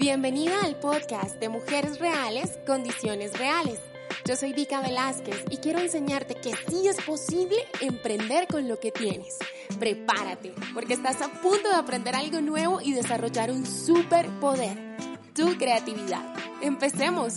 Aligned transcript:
Bienvenida 0.00 0.62
al 0.62 0.76
podcast 0.76 1.38
de 1.40 1.50
Mujeres 1.50 1.98
Reales, 1.98 2.58
Condiciones 2.66 3.38
Reales. 3.38 3.78
Yo 4.24 4.34
soy 4.34 4.54
Vika 4.54 4.80
Velázquez 4.80 5.44
y 5.50 5.58
quiero 5.58 5.78
enseñarte 5.78 6.36
que 6.36 6.54
sí 6.70 6.88
es 6.88 6.96
posible 7.02 7.58
emprender 7.82 8.46
con 8.46 8.66
lo 8.66 8.80
que 8.80 8.92
tienes. 8.92 9.36
Prepárate, 9.78 10.54
porque 10.72 10.94
estás 10.94 11.20
a 11.20 11.28
punto 11.42 11.68
de 11.68 11.74
aprender 11.74 12.14
algo 12.14 12.40
nuevo 12.40 12.80
y 12.80 12.94
desarrollar 12.94 13.50
un 13.50 13.66
superpoder, 13.66 14.74
tu 15.34 15.58
creatividad. 15.58 16.34
Empecemos. 16.62 17.36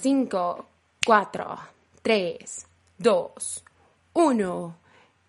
5, 0.00 0.66
4, 1.04 1.58
3, 2.00 2.66
2, 2.96 3.64
1. 4.14 4.76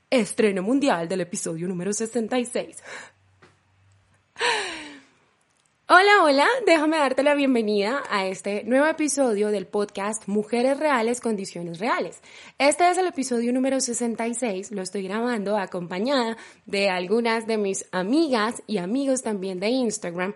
Estreno 0.09 0.61
mundial 0.63 1.09
del 1.09 1.19
episodio 1.19 1.67
número 1.67 1.91
66. 1.91 2.81
Hola, 5.89 6.21
hola, 6.21 6.47
déjame 6.65 6.97
darte 6.97 7.23
la 7.23 7.33
bienvenida 7.33 8.03
a 8.09 8.27
este 8.27 8.65
nuevo 8.65 8.87
episodio 8.87 9.51
del 9.51 9.67
podcast 9.67 10.27
Mujeres 10.27 10.77
Reales, 10.77 11.21
Condiciones 11.21 11.79
Reales. 11.79 12.21
Este 12.57 12.89
es 12.89 12.97
el 12.97 13.07
episodio 13.07 13.53
número 13.53 13.79
66, 13.79 14.73
lo 14.73 14.81
estoy 14.81 15.03
grabando 15.03 15.55
acompañada 15.55 16.35
de 16.65 16.89
algunas 16.89 17.47
de 17.47 17.57
mis 17.57 17.85
amigas 17.93 18.61
y 18.67 18.79
amigos 18.79 19.21
también 19.21 19.61
de 19.61 19.69
Instagram 19.69 20.33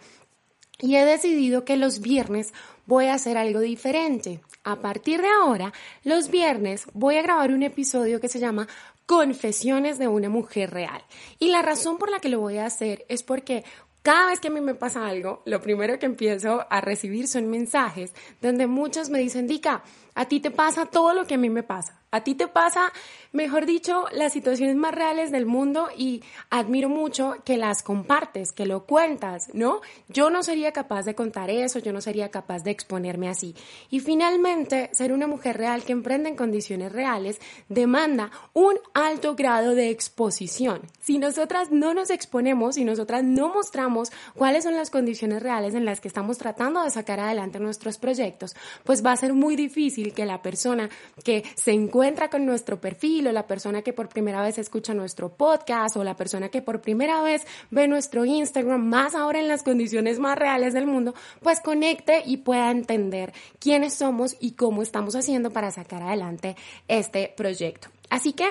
y 0.79 0.95
he 0.95 1.03
decidido 1.03 1.65
que 1.65 1.75
los 1.75 1.99
viernes 1.99 2.53
voy 2.85 3.07
a 3.07 3.15
hacer 3.15 3.37
algo 3.37 3.59
diferente. 3.59 4.39
A 4.63 4.79
partir 4.79 5.21
de 5.21 5.27
ahora, 5.27 5.73
los 6.05 6.29
viernes 6.29 6.85
voy 6.93 7.17
a 7.17 7.23
grabar 7.23 7.51
un 7.51 7.63
episodio 7.63 8.21
que 8.21 8.29
se 8.29 8.39
llama 8.39 8.69
Confesiones 9.05 9.99
de 9.99 10.07
una 10.07 10.29
mujer 10.29 10.71
real. 10.71 11.03
Y 11.39 11.49
la 11.49 11.61
razón 11.61 11.97
por 11.97 12.09
la 12.09 12.19
que 12.19 12.29
lo 12.29 12.39
voy 12.39 12.57
a 12.57 12.65
hacer 12.65 13.05
es 13.09 13.21
porque 13.21 13.65
cada 14.01 14.27
vez 14.27 14.39
que 14.39 14.47
a 14.47 14.51
mí 14.51 14.61
me 14.61 14.73
pasa 14.73 15.07
algo, 15.07 15.43
lo 15.45 15.61
primero 15.61 15.99
que 15.99 16.07
empiezo 16.07 16.65
a 16.69 16.81
recibir 16.81 17.27
son 17.27 17.49
mensajes 17.49 18.13
donde 18.41 18.65
muchos 18.65 19.09
me 19.09 19.19
dicen, 19.19 19.47
Dica, 19.47 19.83
a 20.15 20.25
ti 20.25 20.39
te 20.39 20.49
pasa 20.49 20.87
todo 20.87 21.13
lo 21.13 21.27
que 21.27 21.35
a 21.35 21.37
mí 21.37 21.49
me 21.49 21.61
pasa. 21.61 22.01
A 22.09 22.23
ti 22.23 22.35
te 22.35 22.47
pasa, 22.47 22.91
mejor 23.31 23.65
dicho, 23.65 24.05
las 24.11 24.33
situaciones 24.33 24.75
más 24.75 24.93
reales 24.93 25.31
del 25.31 25.45
mundo 25.45 25.87
y 25.95 26.23
admiro 26.49 26.89
mucho 26.89 27.35
que 27.45 27.57
las 27.57 27.83
compartes, 27.83 28.51
que 28.51 28.65
lo 28.65 28.85
cuentas, 28.85 29.49
¿no? 29.53 29.81
Yo 30.09 30.29
no 30.29 30.43
sería 30.43 30.71
capaz 30.71 31.03
de 31.03 31.15
contar 31.15 31.49
eso, 31.49 31.79
yo 31.79 31.93
no 31.93 32.01
sería 32.01 32.29
capaz 32.29 32.63
de 32.63 32.71
exponerme 32.71 33.29
así. 33.29 33.55
Y 33.89 33.99
finalmente, 33.99 34.89
ser 34.93 35.13
una 35.13 35.27
mujer 35.27 35.57
real 35.57 35.83
que 35.83 35.93
emprende 35.93 36.29
en 36.29 36.35
condiciones 36.35 36.91
reales 36.91 37.39
demanda 37.69 38.31
un 38.53 38.75
alto 38.93 39.35
grado 39.35 39.75
de 39.75 39.89
exposición. 39.89 40.81
Si 40.99 41.17
nosotras 41.17 41.71
no 41.71 41.93
nos 41.93 42.09
exponemos, 42.09 42.75
si 42.75 42.83
nosotras 42.83 43.23
no 43.23 43.53
mostramos 43.53 44.11
cuáles 44.35 44.63
son 44.63 44.75
las 44.75 44.89
condiciones 44.89 45.41
reales 45.41 45.73
en 45.73 45.85
las 45.85 46.01
que 46.01 46.07
estamos 46.07 46.37
tratando 46.37 46.83
de 46.83 46.89
sacar 46.89 47.19
adelante 47.19 47.59
nuestros 47.59 47.97
proyectos, 47.97 48.55
pues 48.83 49.05
va 49.05 49.13
a 49.13 49.17
ser 49.17 49.33
muy 49.33 49.55
difícil 49.55 50.13
que 50.13 50.25
la 50.25 50.41
persona 50.41 50.89
que 51.23 51.43
se 51.55 51.71
encuentra 51.71 52.29
con 52.29 52.45
nuestro 52.45 52.81
perfil 52.81 53.20
o 53.27 53.31
la 53.31 53.47
persona 53.47 53.81
que 53.81 53.93
por 53.93 54.09
primera 54.09 54.41
vez 54.41 54.57
escucha 54.57 54.93
nuestro 54.93 55.29
podcast 55.29 55.97
o 55.97 56.03
la 56.03 56.15
persona 56.15 56.49
que 56.49 56.61
por 56.61 56.81
primera 56.81 57.21
vez 57.21 57.45
ve 57.69 57.87
nuestro 57.87 58.25
Instagram, 58.25 58.85
más 58.85 59.15
ahora 59.15 59.39
en 59.39 59.47
las 59.47 59.63
condiciones 59.63 60.19
más 60.19 60.37
reales 60.37 60.73
del 60.73 60.87
mundo, 60.87 61.13
pues 61.41 61.59
conecte 61.59 62.23
y 62.25 62.37
pueda 62.37 62.71
entender 62.71 63.33
quiénes 63.59 63.93
somos 63.93 64.35
y 64.39 64.51
cómo 64.51 64.81
estamos 64.81 65.15
haciendo 65.15 65.51
para 65.51 65.71
sacar 65.71 66.03
adelante 66.03 66.55
este 66.87 67.33
proyecto. 67.35 67.89
Así 68.09 68.33
que 68.33 68.45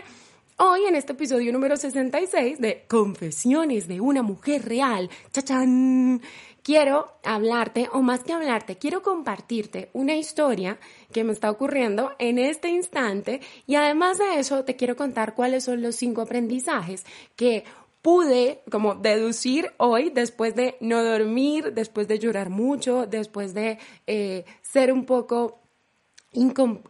Hoy 0.62 0.84
en 0.84 0.94
este 0.94 1.12
episodio 1.14 1.54
número 1.54 1.74
66 1.74 2.58
de 2.60 2.84
Confesiones 2.86 3.88
de 3.88 3.98
una 3.98 4.20
mujer 4.22 4.68
real, 4.68 5.08
chachán, 5.32 6.20
quiero 6.70 7.08
hablarte, 7.24 7.88
o 7.92 8.00
más 8.00 8.22
que 8.22 8.32
hablarte, 8.32 8.76
quiero 8.76 9.02
compartirte 9.02 9.90
una 9.92 10.14
historia 10.14 10.78
que 11.12 11.24
me 11.24 11.32
está 11.32 11.50
ocurriendo 11.50 12.12
en 12.20 12.38
este 12.38 12.68
instante 12.68 13.40
y 13.66 13.74
además 13.74 14.18
de 14.18 14.38
eso 14.38 14.64
te 14.64 14.76
quiero 14.76 14.94
contar 14.94 15.34
cuáles 15.34 15.64
son 15.64 15.82
los 15.82 15.96
cinco 15.96 16.20
aprendizajes 16.20 17.04
que 17.34 17.64
pude 18.02 18.62
como 18.70 18.94
deducir 18.94 19.72
hoy 19.78 20.10
después 20.10 20.54
de 20.54 20.76
no 20.78 21.02
dormir, 21.02 21.74
después 21.74 22.06
de 22.06 22.20
llorar 22.20 22.50
mucho, 22.50 23.04
después 23.04 23.52
de 23.52 23.80
eh, 24.06 24.44
ser 24.62 24.92
un 24.92 25.06
poco 25.06 25.58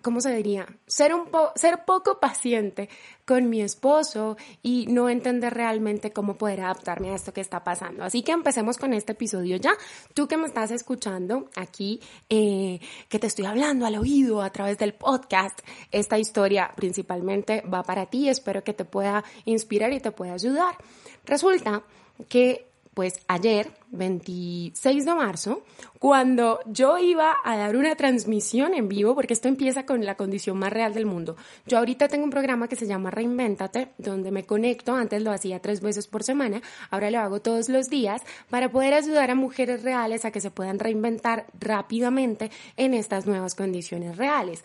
¿cómo 0.02 0.20
se 0.20 0.34
diría? 0.34 0.66
Ser, 0.86 1.14
un 1.14 1.28
ser 1.54 1.84
poco 1.86 2.20
paciente 2.20 2.88
con 3.24 3.48
mi 3.48 3.62
esposo 3.62 4.36
y 4.62 4.86
no 4.88 5.08
entender 5.08 5.54
realmente 5.54 6.12
cómo 6.12 6.36
poder 6.36 6.60
adaptarme 6.60 7.10
a 7.10 7.14
esto 7.14 7.32
que 7.32 7.40
está 7.40 7.64
pasando. 7.64 8.04
Así 8.04 8.22
que 8.22 8.32
empecemos 8.32 8.76
con 8.76 8.92
este 8.92 9.12
episodio 9.12 9.56
ya. 9.56 9.72
Tú 10.14 10.28
que 10.28 10.36
me 10.36 10.46
estás 10.46 10.70
escuchando 10.70 11.48
aquí, 11.56 12.00
eh, 12.28 12.80
que 13.08 13.18
te 13.18 13.26
estoy 13.26 13.46
hablando 13.46 13.86
al 13.86 13.96
oído 13.96 14.42
a 14.42 14.50
través 14.50 14.78
del 14.78 14.94
podcast, 14.94 15.58
esta 15.90 16.18
historia 16.18 16.70
principalmente 16.76 17.62
va 17.62 17.82
para 17.82 18.06
ti. 18.06 18.28
Espero 18.28 18.62
que 18.62 18.74
te 18.74 18.84
pueda 18.84 19.24
inspirar 19.46 19.92
y 19.92 20.00
te 20.00 20.10
pueda 20.10 20.34
ayudar. 20.34 20.76
Resulta 21.24 21.82
que 22.28 22.69
pues 23.00 23.18
ayer, 23.28 23.70
26 23.92 25.06
de 25.06 25.14
marzo, 25.14 25.62
cuando 25.98 26.60
yo 26.66 26.98
iba 26.98 27.34
a 27.42 27.56
dar 27.56 27.74
una 27.76 27.96
transmisión 27.96 28.74
en 28.74 28.90
vivo, 28.90 29.14
porque 29.14 29.32
esto 29.32 29.48
empieza 29.48 29.86
con 29.86 30.04
la 30.04 30.18
condición 30.18 30.58
más 30.58 30.70
real 30.70 30.92
del 30.92 31.06
mundo. 31.06 31.34
Yo 31.66 31.78
ahorita 31.78 32.08
tengo 32.08 32.24
un 32.24 32.30
programa 32.30 32.68
que 32.68 32.76
se 32.76 32.86
llama 32.86 33.10
Reinvéntate, 33.10 33.92
donde 33.96 34.30
me 34.30 34.44
conecto, 34.44 34.94
antes 34.94 35.22
lo 35.22 35.32
hacía 35.32 35.62
tres 35.62 35.80
veces 35.80 36.08
por 36.08 36.24
semana, 36.24 36.60
ahora 36.90 37.10
lo 37.10 37.20
hago 37.20 37.40
todos 37.40 37.70
los 37.70 37.88
días, 37.88 38.20
para 38.50 38.70
poder 38.70 38.92
ayudar 38.92 39.30
a 39.30 39.34
mujeres 39.34 39.82
reales 39.82 40.26
a 40.26 40.30
que 40.30 40.42
se 40.42 40.50
puedan 40.50 40.78
reinventar 40.78 41.46
rápidamente 41.58 42.50
en 42.76 42.92
estas 42.92 43.24
nuevas 43.24 43.54
condiciones 43.54 44.18
reales. 44.18 44.62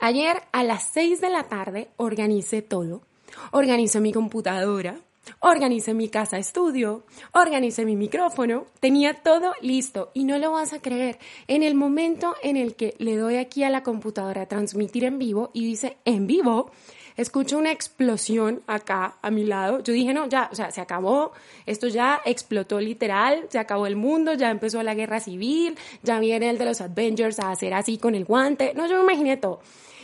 Ayer 0.00 0.38
a 0.52 0.64
las 0.64 0.84
6 0.94 1.20
de 1.20 1.28
la 1.28 1.42
tarde 1.42 1.88
organicé 1.98 2.62
todo, 2.62 3.02
organicé 3.50 4.00
mi 4.00 4.14
computadora, 4.14 4.96
Organicé 5.40 5.94
mi 5.94 6.08
casa 6.08 6.38
estudio, 6.38 7.04
organicé 7.32 7.84
mi 7.84 7.96
micrófono, 7.96 8.66
tenía 8.80 9.14
todo 9.14 9.54
listo 9.60 10.10
y 10.14 10.24
no 10.24 10.38
lo 10.38 10.52
vas 10.52 10.72
a 10.72 10.80
creer. 10.80 11.18
En 11.48 11.62
el 11.62 11.74
momento 11.74 12.34
en 12.42 12.56
el 12.56 12.74
que 12.74 12.94
le 12.98 13.16
doy 13.16 13.36
aquí 13.36 13.62
a 13.64 13.70
la 13.70 13.82
computadora 13.82 14.46
transmitir 14.46 15.04
en 15.04 15.18
vivo 15.18 15.50
y 15.52 15.64
dice 15.64 15.96
en 16.04 16.26
vivo, 16.26 16.70
escucho 17.16 17.58
una 17.58 17.72
explosión 17.72 18.62
acá 18.66 19.16
a 19.22 19.30
mi 19.30 19.44
lado. 19.44 19.82
Yo 19.82 19.92
dije, 19.92 20.12
no, 20.12 20.28
ya, 20.28 20.48
o 20.50 20.54
sea, 20.54 20.70
se 20.70 20.80
acabó, 20.80 21.32
esto 21.66 21.88
ya 21.88 22.20
explotó 22.24 22.80
literal, 22.80 23.46
se 23.48 23.58
acabó 23.58 23.86
el 23.86 23.96
mundo, 23.96 24.34
ya 24.34 24.50
empezó 24.50 24.82
la 24.82 24.94
guerra 24.94 25.20
civil, 25.20 25.76
ya 26.02 26.18
viene 26.18 26.50
el 26.50 26.58
de 26.58 26.64
los 26.66 26.80
Avengers 26.80 27.38
a 27.38 27.50
hacer 27.50 27.74
así 27.74 27.98
con 27.98 28.14
el 28.14 28.24
guante. 28.24 28.72
No, 28.74 28.86
yo 28.86 28.96
me 28.98 29.12
imaginé 29.12 29.36
todo. 29.36 29.60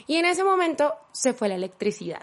Y 0.06 0.16
en 0.16 0.24
ese 0.24 0.44
momento 0.44 0.94
se 1.12 1.32
fue 1.32 1.48
la 1.48 1.54
electricidad. 1.54 2.22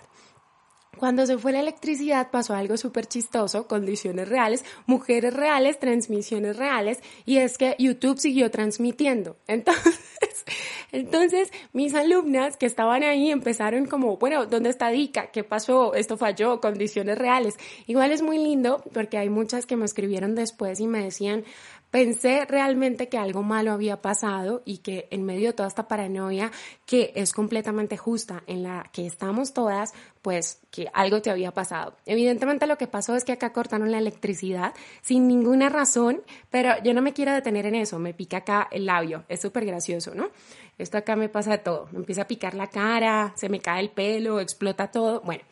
Cuando 0.98 1.26
se 1.26 1.38
fue 1.38 1.52
la 1.52 1.60
electricidad 1.60 2.32
pasó 2.32 2.54
algo 2.54 2.78
súper 2.78 3.06
chistoso, 3.06 3.68
condiciones 3.68 4.28
reales, 4.28 4.66
mujeres 4.86 5.34
reales, 5.34 5.80
transmisiones 5.80 6.58
reales, 6.58 7.00
y 7.26 7.38
es 7.38 7.58
que 7.58 7.76
YouTube 7.80 8.20
siguió 8.20 8.52
transmitiendo. 8.52 9.38
Entonces, 9.48 10.46
entonces 10.92 11.52
mis 11.74 11.94
alumnas 11.94 12.58
que 12.58 12.66
estaban 12.66 13.04
ahí 13.04 13.30
empezaron 13.32 13.86
como, 13.86 14.18
bueno, 14.18 14.46
¿dónde 14.46 14.70
está 14.70 14.90
Dica? 14.90 15.28
¿Qué 15.32 15.44
pasó? 15.44 15.94
Esto 15.94 16.18
falló, 16.18 16.62
condiciones 16.62 17.18
reales. 17.18 17.56
Igual 17.88 18.12
es 18.12 18.22
muy 18.22 18.38
lindo 18.38 18.84
porque 18.94 19.18
hay 19.18 19.30
muchas 19.30 19.66
que 19.66 19.76
me 19.76 19.86
escribieron 19.86 20.36
después 20.36 20.80
y 20.80 20.88
me 20.88 21.04
decían, 21.04 21.44
pensé 21.92 22.46
realmente 22.46 23.08
que 23.10 23.18
algo 23.18 23.44
malo 23.44 23.72
había 23.72 24.02
pasado 24.02 24.62
y 24.66 24.80
que 24.80 25.08
en 25.12 25.24
medio 25.24 25.50
de 25.50 25.54
toda 25.54 25.70
esta 25.70 25.88
paranoia 25.88 26.52
que 26.86 27.12
es 27.16 27.34
completamente 27.34 27.98
justa 27.98 28.44
en 28.48 28.64
la 28.64 28.90
que 28.92 29.06
estamos 29.06 29.54
todas, 29.54 29.94
pues 30.22 30.60
que 30.70 30.88
algo 30.94 31.22
te 31.22 31.30
había 31.30 31.52
pasado. 31.52 31.96
Evidentemente 32.06 32.68
lo 32.68 32.78
que 32.78 32.88
pasó 32.88 33.16
es 33.16 33.24
que 33.24 33.32
acá 33.32 33.54
cortaron 33.54 33.92
la 33.92 34.00
electricidad 34.00 34.74
sin 35.02 35.28
ninguna 35.28 35.70
razón, 35.70 36.22
pero 36.50 36.72
yo 36.84 36.94
no 36.94 37.02
me 37.02 37.14
quiero 37.14 37.32
detener 37.32 37.66
en 37.66 37.76
eso, 37.76 38.00
me 38.00 38.14
pica 38.14 38.38
acá 38.38 38.68
el 38.72 38.86
labio, 38.86 39.24
es 39.30 39.42
súper 39.42 39.66
gracioso, 39.66 40.14
¿no? 40.14 40.30
Esto 40.78 40.98
acá 40.98 41.16
me 41.16 41.30
pasa 41.30 41.58
todo, 41.60 41.88
me 41.92 42.00
empieza 42.00 42.24
a 42.24 42.28
picar 42.28 42.54
la 42.54 42.68
cara, 42.68 43.34
se 43.36 43.50
me 43.50 43.60
cae 43.60 43.82
el 43.82 43.90
pelo, 43.90 44.40
explota 44.40 44.92
todo, 44.92 45.22
bueno. 45.22 45.44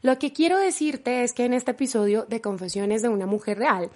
Lo 0.00 0.18
que 0.18 0.32
quiero 0.32 0.58
decirte 0.58 1.22
es 1.22 1.32
que 1.32 1.44
en 1.44 1.54
este 1.54 1.72
episodio 1.72 2.24
de 2.24 2.40
Confesiones 2.40 3.02
de 3.02 3.08
una 3.08 3.26
Mujer 3.26 3.58
Real, 3.58 3.90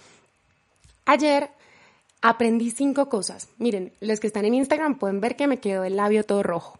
ayer 1.04 1.50
aprendí 2.22 2.70
cinco 2.70 3.08
cosas. 3.08 3.48
Miren, 3.58 3.92
los 4.00 4.20
que 4.20 4.26
están 4.26 4.44
en 4.44 4.54
Instagram 4.54 4.98
pueden 4.98 5.20
ver 5.20 5.36
que 5.36 5.46
me 5.46 5.58
quedó 5.58 5.84
el 5.84 5.96
labio 5.96 6.24
todo 6.24 6.42
rojo. 6.42 6.78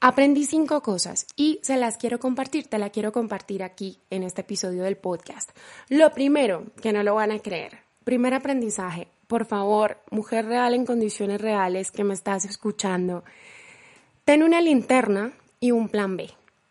Aprendí 0.00 0.44
cinco 0.44 0.82
cosas 0.82 1.26
y 1.34 1.60
se 1.62 1.76
las 1.76 1.96
quiero 1.96 2.18
compartir, 2.18 2.66
te 2.66 2.78
la 2.78 2.90
quiero 2.90 3.10
compartir 3.12 3.62
aquí 3.62 3.98
en 4.10 4.22
este 4.22 4.42
episodio 4.42 4.82
del 4.82 4.96
podcast. 4.96 5.50
Lo 5.88 6.12
primero, 6.12 6.64
que 6.82 6.92
no 6.92 7.02
lo 7.02 7.14
van 7.14 7.30
a 7.30 7.38
creer, 7.38 7.78
primer 8.04 8.34
aprendizaje, 8.34 9.08
por 9.26 9.46
favor, 9.46 9.98
mujer 10.10 10.44
real 10.44 10.74
en 10.74 10.84
condiciones 10.84 11.40
reales 11.40 11.90
que 11.90 12.04
me 12.04 12.12
estás 12.12 12.44
escuchando, 12.44 13.24
ten 14.26 14.42
una 14.42 14.60
linterna 14.60 15.32
y 15.58 15.70
un 15.70 15.88
plan 15.88 16.18
B. 16.18 16.30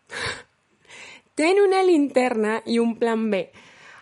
ten 1.36 1.60
una 1.60 1.82
linterna 1.82 2.62
y 2.66 2.78
un 2.78 3.00
plan 3.00 3.32
B. 3.32 3.52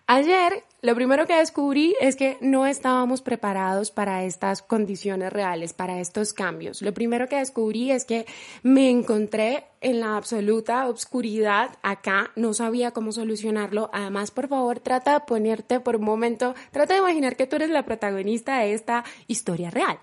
Ayer 0.07 0.65
lo 0.81 0.95
primero 0.95 1.27
que 1.27 1.35
descubrí 1.35 1.95
es 2.01 2.15
que 2.15 2.37
no 2.41 2.65
estábamos 2.65 3.21
preparados 3.21 3.91
para 3.91 4.23
estas 4.23 4.63
condiciones 4.63 5.31
reales, 5.31 5.73
para 5.73 5.99
estos 5.99 6.33
cambios. 6.33 6.81
Lo 6.81 6.91
primero 6.91 7.27
que 7.27 7.37
descubrí 7.37 7.91
es 7.91 8.03
que 8.03 8.25
me 8.63 8.89
encontré 8.89 9.65
en 9.79 9.99
la 9.99 10.17
absoluta 10.17 10.87
obscuridad 10.87 11.77
acá, 11.83 12.31
no 12.35 12.55
sabía 12.55 12.91
cómo 12.91 13.11
solucionarlo. 13.11 13.91
Además, 13.93 14.31
por 14.31 14.47
favor, 14.47 14.79
trata 14.79 15.13
de 15.13 15.19
ponerte 15.21 15.79
por 15.79 15.97
un 15.97 16.03
momento, 16.03 16.55
trata 16.71 16.95
de 16.95 17.01
imaginar 17.01 17.35
que 17.35 17.45
tú 17.45 17.57
eres 17.57 17.69
la 17.69 17.85
protagonista 17.85 18.57
de 18.59 18.73
esta 18.73 19.03
historia 19.27 19.69
real. 19.69 19.99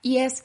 Y 0.00 0.18
es, 0.18 0.44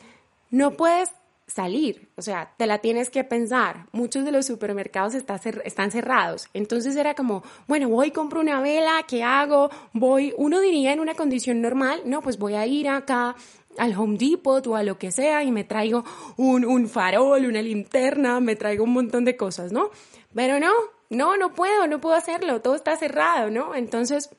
no 0.49 0.71
puedes 0.71 1.11
salir, 1.47 2.09
o 2.17 2.21
sea, 2.21 2.53
te 2.57 2.65
la 2.65 2.79
tienes 2.79 3.09
que 3.09 3.23
pensar. 3.23 3.85
Muchos 3.91 4.25
de 4.25 4.31
los 4.31 4.45
supermercados 4.45 5.13
están 5.13 5.91
cerrados. 5.91 6.49
Entonces 6.53 6.95
era 6.95 7.13
como, 7.13 7.43
bueno, 7.67 7.87
voy, 7.89 8.11
compro 8.11 8.41
una 8.41 8.61
vela, 8.61 9.05
¿qué 9.07 9.23
hago? 9.23 9.69
Voy, 9.93 10.33
uno 10.37 10.59
diría 10.59 10.91
en 10.93 10.99
una 10.99 11.13
condición 11.13 11.61
normal, 11.61 12.01
no, 12.05 12.21
pues 12.21 12.37
voy 12.37 12.55
a 12.55 12.65
ir 12.65 12.89
acá 12.89 13.35
al 13.77 13.97
Home 13.97 14.17
Depot 14.17 14.65
o 14.67 14.75
a 14.75 14.83
lo 14.83 14.97
que 14.97 15.11
sea 15.11 15.43
y 15.43 15.51
me 15.51 15.63
traigo 15.63 16.03
un, 16.37 16.65
un 16.65 16.87
farol, 16.87 17.45
una 17.45 17.61
linterna, 17.61 18.39
me 18.39 18.55
traigo 18.55 18.83
un 18.83 18.93
montón 18.93 19.25
de 19.25 19.35
cosas, 19.37 19.71
¿no? 19.71 19.91
Pero 20.33 20.59
no, 20.59 20.71
no, 21.09 21.37
no 21.37 21.53
puedo, 21.53 21.85
no 21.87 22.01
puedo 22.01 22.15
hacerlo, 22.15 22.61
todo 22.61 22.75
está 22.75 22.97
cerrado, 22.97 23.51
¿no? 23.51 23.75
Entonces 23.75 24.29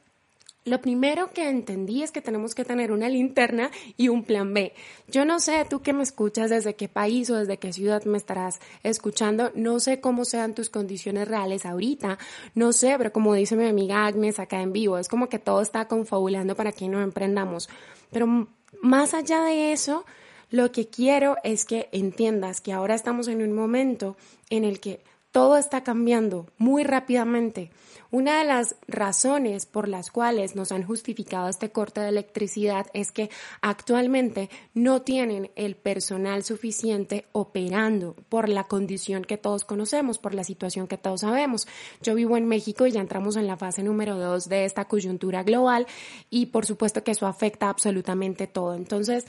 lo 0.67 0.81
primero 0.81 1.31
que 1.31 1.49
entendí 1.49 2.03
es 2.03 2.11
que 2.11 2.21
tenemos 2.21 2.55
que 2.57 2.65
tener 2.65 2.91
una 2.91 3.09
linterna 3.09 3.71
y 3.97 4.09
un 4.09 4.25
plan 4.25 4.53
B. 4.53 4.75
Yo 5.07 5.25
no 5.25 5.39
sé 5.39 5.65
tú 5.71 5.81
que 5.81 5.93
me 5.93 6.03
escuchas 6.03 6.51
desde 6.51 6.75
qué 6.75 6.89
país 6.89 7.31
o 7.31 7.37
desde 7.37 7.57
qué 7.57 7.73
ciudad 7.73 8.05
me 8.05 8.19
estarás 8.19 8.59
escuchando, 8.83 9.53
no 9.55 9.79
sé 9.79 10.01
cómo 10.01 10.25
sean 10.25 10.55
tus 10.55 10.69
condiciones 10.69 11.29
reales 11.29 11.65
ahorita, 11.65 12.19
no 12.57 12.73
sé, 12.73 12.97
pero 12.99 13.13
como 13.13 13.33
dice 13.35 13.55
mi 13.55 13.69
amiga 13.69 14.07
Agnes 14.07 14.41
acá 14.41 14.61
en 14.61 14.73
vivo, 14.73 14.99
es 14.99 15.09
como 15.09 15.29
que 15.29 15.39
todo 15.39 15.63
está 15.63 15.87
confabulando 15.87 16.57
para 16.57 16.73
que 16.73 16.89
no 16.89 17.01
emprendamos. 17.01 17.69
Pero 18.11 18.49
más 18.83 19.15
allá 19.15 19.43
de 19.43 19.73
eso, 19.73 20.05
lo 20.51 20.73
que 20.73 20.89
quiero 20.89 21.37
es 21.45 21.65
que 21.65 21.89
entiendas 21.93 22.61
que 22.61 22.73
ahora 22.73 22.97
estamos 22.97 23.29
en 23.29 23.41
un 23.41 23.53
momento 23.53 24.17
en 24.51 24.65
el 24.65 24.81
que 24.81 25.01
todo 25.31 25.59
está 25.59 25.85
cambiando 25.85 26.47
muy 26.59 26.83
rápidamente. 26.83 27.71
Una 28.11 28.39
de 28.39 28.45
las 28.45 28.77
razones 28.87 29.67
por 29.67 29.89
las 29.89 30.11
cuales 30.11 30.55
nos 30.55 30.73
han 30.73 30.85
justificado 30.85 31.49
este 31.49 31.71
corte 31.71 32.01
de 32.01 32.09
electricidad 32.09 32.87
es 32.93 33.13
que 33.13 33.31
actualmente 33.61 34.49
no 34.75 35.03
tienen 35.03 35.51
el 35.57 35.77
personal 35.77 36.45
suficiente 36.45 37.27
operando 37.33 38.15
por 38.29 38.49
la 38.49 38.65
condición 38.65 39.25
que 39.25 39.39
todos 39.39 39.65
conocemos, 39.65 40.19
por 40.19 40.35
la 40.35 40.45
situación 40.45 40.87
que 40.87 40.99
todos 40.99 41.23
sabemos. 41.23 41.67
Yo 42.03 42.15
vivo 42.15 42.37
en 42.37 42.47
México 42.47 42.87
y 42.87 42.93
ya 42.93 43.01
entramos 43.01 43.37
en 43.37 43.47
la 43.47 43.57
fase 43.57 43.83
número 43.83 44.17
dos 44.17 44.49
de 44.49 44.65
esta 44.65 44.87
coyuntura 44.87 45.43
global 45.43 45.87
y 46.31 46.47
por 46.47 46.67
supuesto 46.67 47.03
que 47.03 47.11
eso 47.13 47.27
afecta 47.27 47.69
absolutamente 47.69 48.47
todo. 48.47 48.75
Entonces, 48.75 49.27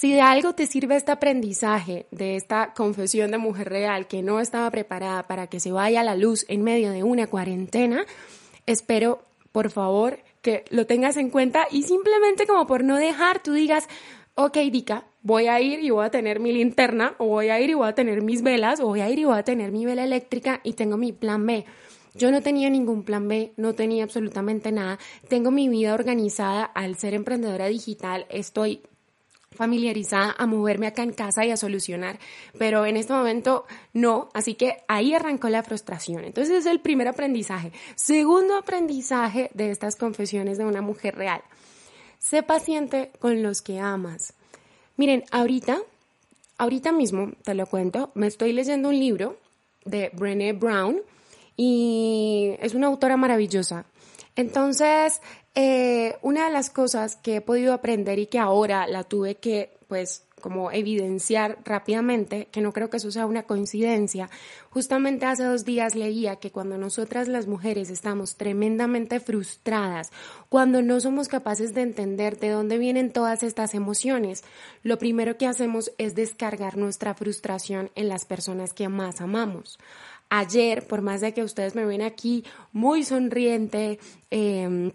si 0.00 0.14
de 0.14 0.22
algo 0.22 0.54
te 0.54 0.66
sirve 0.66 0.96
este 0.96 1.12
aprendizaje 1.12 2.06
de 2.10 2.36
esta 2.36 2.72
confesión 2.72 3.32
de 3.32 3.36
mujer 3.36 3.68
real 3.68 4.06
que 4.06 4.22
no 4.22 4.40
estaba 4.40 4.70
preparada 4.70 5.24
para 5.24 5.48
que 5.48 5.60
se 5.60 5.72
vaya 5.72 6.00
a 6.00 6.04
la 6.04 6.16
luz 6.16 6.46
en 6.48 6.62
medio 6.62 6.90
de 6.90 7.02
una 7.02 7.26
cuarentena, 7.26 8.06
espero, 8.64 9.20
por 9.52 9.70
favor, 9.70 10.20
que 10.40 10.64
lo 10.70 10.86
tengas 10.86 11.18
en 11.18 11.28
cuenta 11.28 11.66
y 11.70 11.82
simplemente 11.82 12.46
como 12.46 12.66
por 12.66 12.82
no 12.82 12.96
dejar, 12.96 13.42
tú 13.42 13.52
digas, 13.52 13.90
ok, 14.36 14.56
Dika, 14.72 15.04
voy 15.20 15.48
a 15.48 15.60
ir 15.60 15.80
y 15.80 15.90
voy 15.90 16.06
a 16.06 16.10
tener 16.10 16.40
mi 16.40 16.52
linterna, 16.52 17.14
o 17.18 17.26
voy 17.26 17.50
a 17.50 17.60
ir 17.60 17.68
y 17.68 17.74
voy 17.74 17.88
a 17.90 17.94
tener 17.94 18.22
mis 18.22 18.40
velas, 18.40 18.80
o 18.80 18.86
voy 18.86 19.02
a 19.02 19.10
ir 19.10 19.18
y 19.18 19.24
voy 19.24 19.36
a 19.36 19.42
tener 19.42 19.70
mi 19.70 19.84
vela 19.84 20.04
eléctrica 20.04 20.62
y 20.64 20.72
tengo 20.72 20.96
mi 20.96 21.12
plan 21.12 21.44
B. 21.44 21.66
Yo 22.14 22.30
no 22.30 22.40
tenía 22.40 22.70
ningún 22.70 23.02
plan 23.02 23.28
B, 23.28 23.52
no 23.58 23.74
tenía 23.74 24.04
absolutamente 24.04 24.72
nada. 24.72 24.98
Tengo 25.28 25.50
mi 25.50 25.68
vida 25.68 25.92
organizada 25.92 26.64
al 26.64 26.96
ser 26.96 27.12
emprendedora 27.12 27.66
digital. 27.66 28.24
Estoy 28.30 28.80
familiarizada 29.60 30.34
a 30.38 30.46
moverme 30.46 30.86
acá 30.86 31.02
en 31.02 31.12
casa 31.12 31.44
y 31.44 31.50
a 31.50 31.56
solucionar, 31.58 32.18
pero 32.56 32.86
en 32.86 32.96
este 32.96 33.12
momento 33.12 33.66
no, 33.92 34.30
así 34.32 34.54
que 34.54 34.78
ahí 34.88 35.12
arrancó 35.12 35.50
la 35.50 35.62
frustración. 35.62 36.24
Entonces 36.24 36.60
es 36.60 36.64
el 36.64 36.80
primer 36.80 37.08
aprendizaje. 37.08 37.70
Segundo 37.94 38.56
aprendizaje 38.56 39.50
de 39.52 39.70
estas 39.70 39.96
confesiones 39.96 40.56
de 40.56 40.64
una 40.64 40.80
mujer 40.80 41.14
real. 41.14 41.42
Sé 42.18 42.42
paciente 42.42 43.10
con 43.18 43.42
los 43.42 43.60
que 43.60 43.78
amas. 43.80 44.32
Miren, 44.96 45.24
ahorita, 45.30 45.76
ahorita 46.56 46.92
mismo, 46.92 47.32
te 47.44 47.52
lo 47.52 47.66
cuento, 47.66 48.12
me 48.14 48.28
estoy 48.28 48.54
leyendo 48.54 48.88
un 48.88 48.98
libro 48.98 49.36
de 49.84 50.10
Brené 50.14 50.54
Brown 50.54 51.02
y 51.54 52.56
es 52.60 52.72
una 52.72 52.86
autora 52.86 53.18
maravillosa. 53.18 53.84
Entonces, 54.36 55.20
eh, 55.54 56.16
una 56.22 56.46
de 56.46 56.52
las 56.52 56.70
cosas 56.70 57.16
que 57.16 57.36
he 57.36 57.40
podido 57.40 57.72
aprender 57.72 58.18
y 58.18 58.26
que 58.26 58.38
ahora 58.38 58.86
la 58.86 59.04
tuve 59.04 59.36
que, 59.36 59.78
pues, 59.88 60.24
como 60.40 60.72
evidenciar 60.72 61.58
rápidamente, 61.64 62.48
que 62.50 62.60
no 62.60 62.72
creo 62.72 62.90
que 62.90 62.96
eso 62.96 63.10
sea 63.10 63.26
una 63.26 63.42
coincidencia. 63.42 64.30
Justamente 64.70 65.26
hace 65.26 65.44
dos 65.44 65.64
días 65.64 65.94
leía 65.94 66.36
que 66.36 66.50
cuando 66.50 66.78
nosotras 66.78 67.28
las 67.28 67.46
mujeres 67.46 67.90
estamos 67.90 68.36
tremendamente 68.36 69.20
frustradas, 69.20 70.10
cuando 70.48 70.82
no 70.82 71.00
somos 71.00 71.28
capaces 71.28 71.74
de 71.74 71.82
entender 71.82 72.38
de 72.38 72.50
dónde 72.50 72.78
vienen 72.78 73.12
todas 73.12 73.42
estas 73.42 73.74
emociones, 73.74 74.42
lo 74.82 74.98
primero 74.98 75.36
que 75.36 75.46
hacemos 75.46 75.92
es 75.98 76.14
descargar 76.14 76.76
nuestra 76.76 77.14
frustración 77.14 77.90
en 77.94 78.08
las 78.08 78.24
personas 78.24 78.72
que 78.72 78.88
más 78.88 79.20
amamos 79.20 79.78
ayer, 80.32 80.86
por 80.86 81.02
más 81.02 81.20
de 81.20 81.34
que 81.34 81.42
ustedes 81.42 81.74
me 81.74 81.84
ven 81.84 82.02
aquí 82.02 82.44
muy 82.72 83.02
sonriente, 83.02 83.98
eh, 84.30 84.92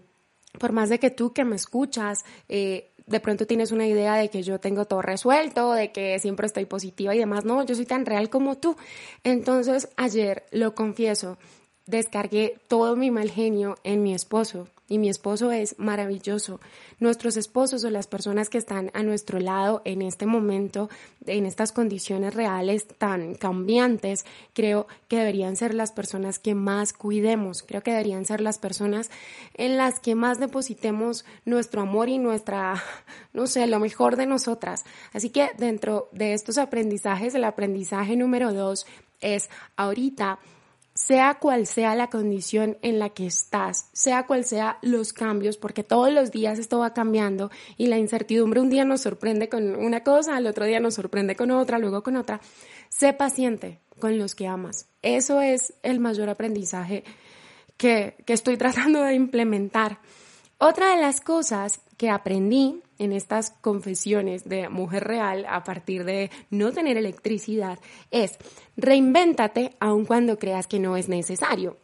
por 0.58 0.72
más 0.72 0.88
de 0.88 0.98
que 0.98 1.10
tú 1.10 1.32
que 1.32 1.44
me 1.44 1.56
escuchas, 1.56 2.24
eh, 2.48 2.90
de 3.06 3.20
pronto 3.20 3.46
tienes 3.46 3.70
una 3.70 3.86
idea 3.86 4.16
de 4.16 4.28
que 4.30 4.42
yo 4.42 4.58
tengo 4.58 4.84
todo 4.84 5.00
resuelto, 5.00 5.72
de 5.72 5.92
que 5.92 6.18
siempre 6.18 6.46
estoy 6.46 6.64
positiva 6.64 7.14
y 7.14 7.18
demás, 7.18 7.44
no, 7.44 7.64
yo 7.64 7.74
soy 7.74 7.86
tan 7.86 8.04
real 8.04 8.28
como 8.30 8.56
tú. 8.56 8.76
Entonces, 9.22 9.88
ayer, 9.96 10.44
lo 10.50 10.74
confieso, 10.74 11.38
descargué 11.86 12.58
todo 12.68 12.96
mi 12.96 13.10
mal 13.10 13.30
genio 13.30 13.76
en 13.84 14.02
mi 14.02 14.14
esposo 14.14 14.68
y 14.88 14.98
mi 14.98 15.08
esposo 15.08 15.50
es 15.50 15.78
maravilloso. 15.78 16.60
Nuestros 17.00 17.36
esposos 17.36 17.82
o 17.84 17.90
las 17.90 18.06
personas 18.06 18.48
que 18.48 18.58
están 18.58 18.90
a 18.94 19.02
nuestro 19.02 19.40
lado 19.40 19.82
en 19.84 20.00
este 20.00 20.26
momento, 20.26 20.88
en 21.26 21.44
estas 21.44 21.72
condiciones 21.72 22.34
reales 22.34 22.86
tan 22.86 23.34
cambiantes, 23.34 24.24
creo 24.52 24.86
que 25.08 25.16
deberían 25.16 25.56
ser 25.56 25.74
las 25.74 25.90
personas 25.90 26.38
que 26.38 26.54
más 26.54 26.92
cuidemos, 26.92 27.64
creo 27.64 27.82
que 27.82 27.90
deberían 27.90 28.24
ser 28.24 28.40
las 28.40 28.58
personas 28.58 29.10
en 29.54 29.76
las 29.76 29.98
que 29.98 30.14
más 30.14 30.38
depositemos 30.38 31.24
nuestro 31.44 31.82
amor 31.82 32.08
y 32.08 32.18
nuestra, 32.18 32.80
no 33.32 33.46
sé, 33.46 33.66
lo 33.66 33.80
mejor 33.80 34.16
de 34.16 34.26
nosotras. 34.26 34.84
Así 35.12 35.30
que 35.30 35.50
dentro 35.58 36.08
de 36.12 36.32
estos 36.32 36.58
aprendizajes, 36.58 37.34
el 37.34 37.44
aprendizaje 37.44 38.16
número 38.16 38.52
dos 38.52 38.86
es 39.20 39.50
ahorita 39.76 40.38
sea 40.96 41.34
cual 41.34 41.66
sea 41.66 41.94
la 41.94 42.08
condición 42.08 42.78
en 42.80 42.98
la 42.98 43.10
que 43.10 43.26
estás, 43.26 43.90
sea 43.92 44.26
cual 44.26 44.46
sea 44.46 44.78
los 44.80 45.12
cambios, 45.12 45.58
porque 45.58 45.84
todos 45.84 46.10
los 46.10 46.30
días 46.30 46.58
esto 46.58 46.78
va 46.78 46.94
cambiando 46.94 47.50
y 47.76 47.88
la 47.88 47.98
incertidumbre 47.98 48.60
un 48.60 48.70
día 48.70 48.86
nos 48.86 49.02
sorprende 49.02 49.50
con 49.50 49.76
una 49.76 50.02
cosa, 50.02 50.36
al 50.36 50.46
otro 50.46 50.64
día 50.64 50.80
nos 50.80 50.94
sorprende 50.94 51.36
con 51.36 51.50
otra, 51.50 51.78
luego 51.78 52.02
con 52.02 52.16
otra. 52.16 52.40
Sé 52.88 53.12
paciente 53.12 53.78
con 53.98 54.18
los 54.18 54.34
que 54.34 54.46
amas. 54.46 54.88
Eso 55.02 55.42
es 55.42 55.74
el 55.82 56.00
mayor 56.00 56.30
aprendizaje 56.30 57.04
que, 57.76 58.16
que 58.24 58.32
estoy 58.32 58.56
tratando 58.58 59.02
de 59.02 59.14
implementar. 59.14 59.98
Otra 60.58 60.94
de 60.94 61.00
las 61.02 61.20
cosas 61.20 61.80
que 61.96 62.10
aprendí 62.10 62.82
en 62.98 63.12
estas 63.12 63.50
confesiones 63.50 64.48
de 64.48 64.68
mujer 64.68 65.04
real 65.04 65.44
a 65.48 65.64
partir 65.64 66.04
de 66.04 66.30
no 66.50 66.72
tener 66.72 66.96
electricidad 66.96 67.78
es 68.10 68.38
reinvéntate 68.76 69.76
aun 69.80 70.06
cuando 70.06 70.38
creas 70.38 70.66
que 70.66 70.78
no 70.78 70.96
es 70.96 71.08
necesario. 71.08 71.76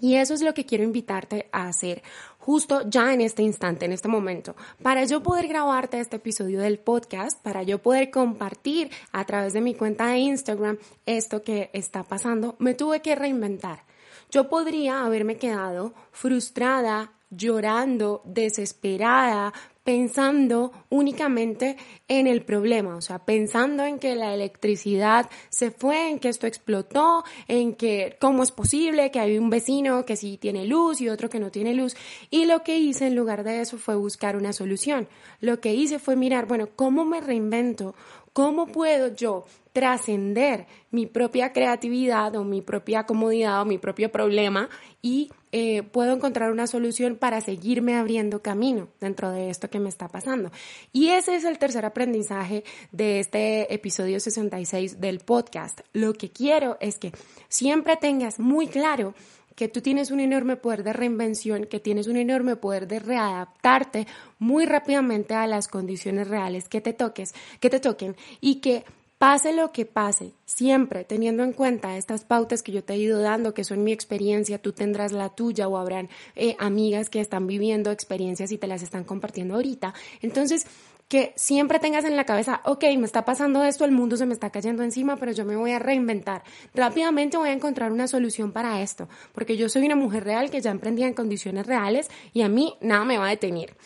Y 0.00 0.16
eso 0.16 0.34
es 0.34 0.42
lo 0.42 0.54
que 0.54 0.66
quiero 0.66 0.84
invitarte 0.84 1.48
a 1.52 1.68
hacer 1.68 2.02
justo 2.42 2.82
ya 2.88 3.14
en 3.14 3.20
este 3.20 3.42
instante, 3.42 3.84
en 3.84 3.92
este 3.92 4.08
momento, 4.08 4.56
para 4.82 5.04
yo 5.04 5.22
poder 5.22 5.46
grabarte 5.46 6.00
este 6.00 6.16
episodio 6.16 6.60
del 6.60 6.80
podcast, 6.80 7.40
para 7.40 7.62
yo 7.62 7.78
poder 7.78 8.10
compartir 8.10 8.90
a 9.12 9.24
través 9.24 9.52
de 9.52 9.60
mi 9.60 9.74
cuenta 9.74 10.08
de 10.08 10.18
Instagram 10.18 10.76
esto 11.06 11.44
que 11.44 11.70
está 11.72 12.02
pasando, 12.02 12.56
me 12.58 12.74
tuve 12.74 13.00
que 13.00 13.14
reinventar. 13.14 13.84
Yo 14.28 14.48
podría 14.48 15.04
haberme 15.04 15.36
quedado 15.36 15.94
frustrada, 16.10 17.12
llorando, 17.34 18.22
desesperada, 18.24 19.52
pensando 19.84 20.72
únicamente 20.90 21.76
en 22.06 22.26
el 22.26 22.44
problema, 22.44 22.94
o 22.94 23.00
sea, 23.00 23.24
pensando 23.24 23.84
en 23.84 23.98
que 23.98 24.14
la 24.14 24.32
electricidad 24.32 25.28
se 25.48 25.70
fue, 25.70 26.10
en 26.10 26.18
que 26.18 26.28
esto 26.28 26.46
explotó, 26.46 27.24
en 27.48 27.74
que 27.74 28.16
cómo 28.20 28.42
es 28.42 28.52
posible 28.52 29.10
que 29.10 29.18
hay 29.18 29.38
un 29.38 29.50
vecino 29.50 30.04
que 30.04 30.16
sí 30.16 30.38
tiene 30.38 30.66
luz 30.66 31.00
y 31.00 31.08
otro 31.08 31.28
que 31.28 31.40
no 31.40 31.50
tiene 31.50 31.74
luz. 31.74 31.96
Y 32.30 32.44
lo 32.44 32.62
que 32.62 32.78
hice 32.78 33.06
en 33.06 33.16
lugar 33.16 33.42
de 33.44 33.60
eso 33.60 33.76
fue 33.78 33.96
buscar 33.96 34.36
una 34.36 34.52
solución. 34.52 35.08
Lo 35.40 35.60
que 35.60 35.74
hice 35.74 35.98
fue 35.98 36.14
mirar, 36.14 36.46
bueno, 36.46 36.68
¿cómo 36.76 37.04
me 37.04 37.20
reinvento? 37.20 37.94
¿Cómo 38.32 38.66
puedo 38.66 39.14
yo 39.14 39.44
trascender 39.72 40.66
mi 40.90 41.06
propia 41.06 41.52
creatividad 41.52 42.36
o 42.36 42.44
mi 42.44 42.62
propia 42.62 43.04
comodidad 43.04 43.62
o 43.62 43.64
mi 43.64 43.78
propio 43.78 44.12
problema 44.12 44.68
y 45.00 45.30
eh, 45.52 45.82
puedo 45.82 46.14
encontrar 46.14 46.50
una 46.50 46.66
solución 46.66 47.16
para 47.16 47.42
seguirme 47.42 47.94
abriendo 47.94 48.40
camino 48.40 48.88
dentro 49.00 49.30
de 49.30 49.50
esto 49.50 49.68
que 49.68 49.80
me 49.80 49.90
está 49.90 50.08
pasando. 50.08 50.50
Y 50.92 51.08
ese 51.08 51.36
es 51.36 51.44
el 51.44 51.58
tercer 51.58 51.84
aprendizaje 51.84 52.64
de 52.90 53.20
este 53.20 53.72
episodio 53.72 54.18
66 54.18 55.00
del 55.00 55.20
podcast. 55.20 55.80
Lo 55.92 56.14
que 56.14 56.30
quiero 56.30 56.78
es 56.80 56.98
que 56.98 57.12
siempre 57.48 57.96
tengas 57.96 58.40
muy 58.40 58.66
claro 58.66 59.14
que 59.54 59.68
tú 59.68 59.82
tienes 59.82 60.10
un 60.10 60.20
enorme 60.20 60.56
poder 60.56 60.82
de 60.82 60.94
reinvención, 60.94 61.66
que 61.66 61.80
tienes 61.80 62.06
un 62.06 62.16
enorme 62.16 62.56
poder 62.56 62.88
de 62.88 62.98
readaptarte 62.98 64.06
muy 64.38 64.64
rápidamente 64.64 65.34
a 65.34 65.46
las 65.46 65.68
condiciones 65.68 66.28
reales 66.28 66.68
que 66.68 66.80
te 66.80 66.94
toques, 66.94 67.34
que 67.60 67.68
te 67.68 67.78
toquen 67.78 68.16
y 68.40 68.56
que 68.56 68.84
pase 69.22 69.52
lo 69.52 69.70
que 69.70 69.86
pase, 69.86 70.32
siempre 70.46 71.04
teniendo 71.04 71.44
en 71.44 71.52
cuenta 71.52 71.96
estas 71.96 72.24
pautas 72.24 72.60
que 72.60 72.72
yo 72.72 72.82
te 72.82 72.94
he 72.94 72.96
ido 72.96 73.20
dando, 73.20 73.54
que 73.54 73.62
son 73.62 73.84
mi 73.84 73.92
experiencia, 73.92 74.58
tú 74.58 74.72
tendrás 74.72 75.12
la 75.12 75.28
tuya 75.28 75.68
o 75.68 75.76
habrán 75.76 76.08
eh, 76.34 76.56
amigas 76.58 77.08
que 77.08 77.20
están 77.20 77.46
viviendo 77.46 77.92
experiencias 77.92 78.50
y 78.50 78.58
te 78.58 78.66
las 78.66 78.82
están 78.82 79.04
compartiendo 79.04 79.54
ahorita. 79.54 79.94
Entonces, 80.22 80.66
que 81.06 81.32
siempre 81.36 81.78
tengas 81.78 82.04
en 82.04 82.16
la 82.16 82.24
cabeza, 82.24 82.62
ok, 82.64 82.82
me 82.98 83.06
está 83.06 83.24
pasando 83.24 83.62
esto, 83.62 83.84
el 83.84 83.92
mundo 83.92 84.16
se 84.16 84.26
me 84.26 84.34
está 84.34 84.50
cayendo 84.50 84.82
encima, 84.82 85.16
pero 85.16 85.30
yo 85.30 85.44
me 85.44 85.54
voy 85.54 85.70
a 85.70 85.78
reinventar. 85.78 86.42
Rápidamente 86.74 87.36
voy 87.36 87.50
a 87.50 87.52
encontrar 87.52 87.92
una 87.92 88.08
solución 88.08 88.50
para 88.50 88.82
esto, 88.82 89.08
porque 89.34 89.56
yo 89.56 89.68
soy 89.68 89.86
una 89.86 89.94
mujer 89.94 90.24
real 90.24 90.50
que 90.50 90.60
ya 90.60 90.72
emprendía 90.72 91.06
en 91.06 91.14
condiciones 91.14 91.68
reales 91.68 92.10
y 92.32 92.42
a 92.42 92.48
mí 92.48 92.74
nada 92.80 93.04
me 93.04 93.18
va 93.18 93.28
a 93.28 93.30
detener. 93.30 93.76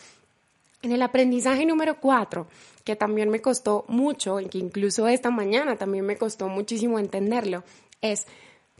En 0.81 0.91
el 0.91 1.01
aprendizaje 1.01 1.65
número 1.65 1.99
cuatro, 1.99 2.47
que 2.87 2.95
también 2.95 3.29
me 3.29 3.41
costó 3.41 3.83
mucho, 3.89 4.39
y 4.39 4.45
que 4.45 4.59
incluso 4.59 5.09
esta 5.09 5.29
mañana 5.29 5.75
también 5.75 6.05
me 6.05 6.15
costó 6.15 6.47
muchísimo 6.47 6.99
entenderlo, 6.99 7.65
es, 7.99 8.27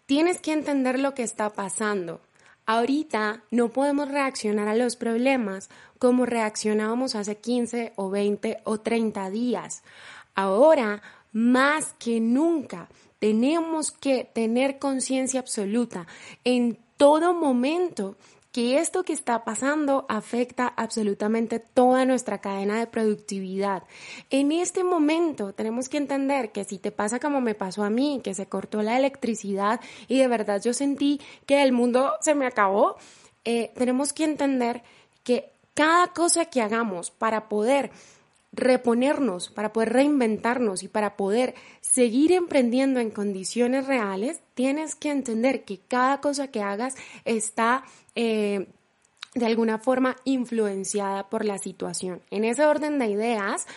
tienes 0.05 0.39
que 0.39 0.53
entender 0.53 0.97
lo 0.97 1.13
que 1.13 1.23
está 1.23 1.49
pasando. 1.49 2.21
Ahorita 2.65 3.43
no 3.51 3.67
podemos 3.67 4.07
reaccionar 4.09 4.69
a 4.69 4.75
los 4.75 4.95
problemas 4.95 5.69
como 5.99 6.25
reaccionábamos 6.25 7.15
hace 7.15 7.35
15 7.35 7.91
o 7.97 8.09
20 8.09 8.59
o 8.63 8.79
30 8.79 9.29
días. 9.29 9.83
Ahora, 10.35 11.01
más 11.33 11.93
que 11.99 12.21
nunca, 12.21 12.87
tenemos 13.19 13.91
que 13.91 14.23
tener 14.23 14.79
conciencia 14.79 15.41
absoluta 15.41 16.07
en 16.45 16.79
todo 16.95 17.33
momento 17.33 18.15
que 18.51 18.79
esto 18.79 19.03
que 19.03 19.13
está 19.13 19.43
pasando 19.43 20.05
afecta 20.09 20.67
absolutamente 20.67 21.59
toda 21.59 22.05
nuestra 22.05 22.39
cadena 22.39 22.79
de 22.79 22.87
productividad. 22.87 23.83
En 24.29 24.51
este 24.51 24.83
momento 24.83 25.53
tenemos 25.53 25.89
que 25.89 25.97
entender 25.97 26.51
que 26.51 26.63
si 26.63 26.77
te 26.77 26.91
pasa 26.91 27.19
como 27.19 27.41
me 27.41 27.55
pasó 27.55 27.83
a 27.83 27.89
mí, 27.89 28.21
que 28.23 28.33
se 28.33 28.47
cortó 28.47 28.81
la 28.81 28.97
electricidad 28.97 29.79
y 30.07 30.17
de 30.17 30.27
verdad 30.27 30.61
yo 30.63 30.73
sentí 30.73 31.21
que 31.45 31.61
el 31.63 31.71
mundo 31.71 32.13
se 32.21 32.35
me 32.35 32.45
acabó, 32.45 32.97
eh, 33.45 33.71
tenemos 33.75 34.13
que 34.13 34.23
entender 34.23 34.83
que 35.23 35.51
cada 35.73 36.07
cosa 36.07 36.45
que 36.45 36.61
hagamos 36.61 37.11
para 37.11 37.49
poder 37.49 37.91
reponernos, 38.51 39.49
para 39.49 39.73
poder 39.73 39.93
reinventarnos 39.93 40.83
y 40.83 40.87
para 40.87 41.17
poder 41.17 41.55
seguir 41.81 42.31
emprendiendo 42.31 42.99
en 42.99 43.11
condiciones 43.11 43.87
reales, 43.87 44.41
tienes 44.53 44.95
que 44.95 45.11
entender 45.11 45.63
que 45.63 45.79
cada 45.79 46.21
cosa 46.21 46.49
que 46.49 46.61
hagas 46.61 46.95
está 47.25 47.83
eh, 48.15 48.67
de 49.38 49.46
alguna 49.46 49.77
forma 49.77 50.15
influenciada 50.24 51.29
por 51.29 51.46
la 51.46 51.58
situación. 51.58 52.22
En 52.32 52.44
ese 52.44 52.65
orden 52.65 53.00
de 53.00 53.08
ideas, 53.08 53.67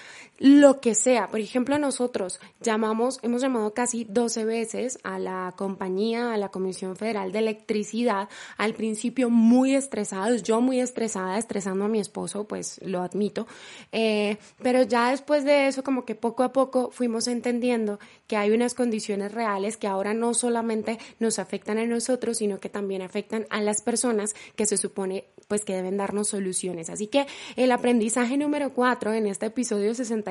lo 0.41 0.81
que 0.81 0.95
sea. 0.95 1.29
Por 1.29 1.39
ejemplo, 1.41 1.79
nosotros 1.79 2.41
llamamos, 2.61 3.21
hemos 3.23 3.43
llamado 3.43 3.75
casi 3.75 4.05
12 4.05 4.47
veces 4.47 4.99
a 5.05 5.19
la 5.19 5.53
compañía, 5.55 6.33
a 6.33 6.39
la 6.39 6.49
Comisión 6.49 6.97
Federal 6.97 7.31
de 7.31 7.41
Electricidad, 7.41 8.29
al 8.57 8.73
principio 8.73 9.29
muy 9.29 9.75
estresados, 9.75 10.43
yo 10.43 10.63
muy 10.63 10.81
estresada, 10.81 11.37
estresando 11.37 11.85
a 11.85 11.89
mi 11.89 12.01
esposo, 12.01 12.45
pues 12.45 12.81
lo 12.83 13.03
admito, 13.03 13.47
eh, 13.93 14.39
pero 14.63 14.83
ya 14.83 15.11
después 15.11 15.45
de 15.45 15.69
eso, 15.69 15.85
como 15.85 16.07
que 16.07 16.15
poco 16.15 16.43
a 16.43 16.55
poco 16.55 16.91
fuimos 16.91 17.29
entendiendo 17.29 18.01
que 18.27 18.39
hay 18.39 18.51
unas 18.51 18.73
condiciones 18.73 19.33
reales 19.33 19.77
que 19.77 19.89
ahora 19.89 20.15
no 20.15 20.33
solamente 20.33 20.99
nos 21.19 21.39
afectan 21.39 21.77
a 21.77 21.85
nosotros, 21.85 22.39
sino 22.39 22.59
que 22.61 22.71
también 22.71 23.03
afectan 23.03 23.47
a 23.51 23.61
las 23.61 23.83
personas 23.83 24.35
que 24.57 24.65
se 24.65 24.79
supone 24.79 25.27
pues 25.51 25.65
que 25.65 25.75
deben 25.75 25.97
darnos 25.97 26.29
soluciones. 26.29 26.91
Así 26.91 27.09
que 27.09 27.27
el 27.57 27.73
aprendizaje 27.73 28.37
número 28.39 28.73
4 28.73 29.15
en 29.15 29.27
este 29.27 29.47
episodio 29.47 29.93
60 29.97 30.31